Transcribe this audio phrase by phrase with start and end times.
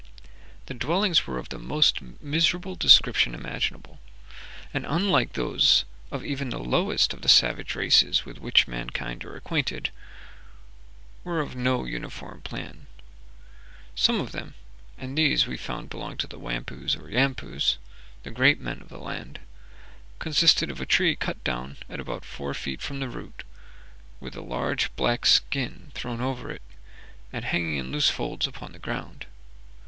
[0.65, 3.99] The dwellings were of the most miserable description imaginable,
[4.73, 9.35] and, unlike those of even the lowest of the savage races with which mankind are
[9.35, 9.91] acquainted,
[11.23, 12.87] were of no uniform plan.
[13.93, 14.55] Some of them
[14.97, 17.77] (and these we found belonged to the Wampoos or Yampoos,
[18.23, 19.37] the great men of the land)
[20.17, 23.43] consisted of a tree cut down at about four feet from the root,
[24.19, 26.63] with a large black skin thrown over it,
[27.31, 29.27] and hanging in loose folds upon the ground.